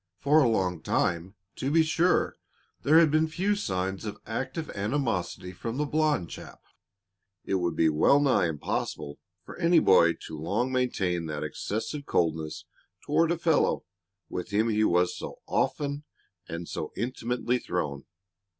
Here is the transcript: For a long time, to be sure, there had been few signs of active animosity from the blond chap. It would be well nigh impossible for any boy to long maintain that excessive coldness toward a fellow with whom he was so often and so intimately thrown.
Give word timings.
For 0.17 0.41
a 0.41 0.49
long 0.49 0.81
time, 0.81 1.35
to 1.57 1.69
be 1.69 1.83
sure, 1.83 2.35
there 2.81 2.97
had 2.97 3.11
been 3.11 3.27
few 3.27 3.53
signs 3.53 4.03
of 4.03 4.17
active 4.25 4.71
animosity 4.71 5.51
from 5.53 5.77
the 5.77 5.85
blond 5.85 6.31
chap. 6.31 6.59
It 7.45 7.53
would 7.61 7.75
be 7.75 7.87
well 7.87 8.19
nigh 8.19 8.47
impossible 8.47 9.19
for 9.45 9.55
any 9.57 9.77
boy 9.77 10.13
to 10.25 10.39
long 10.39 10.71
maintain 10.71 11.27
that 11.27 11.43
excessive 11.43 12.07
coldness 12.07 12.65
toward 13.05 13.31
a 13.31 13.37
fellow 13.37 13.85
with 14.27 14.49
whom 14.49 14.69
he 14.69 14.83
was 14.83 15.15
so 15.15 15.35
often 15.45 16.03
and 16.47 16.67
so 16.67 16.91
intimately 16.97 17.59
thrown. 17.59 18.05